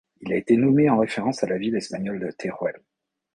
[0.21, 2.81] Il a été nommé en référence à la ville espagnole de Teruel.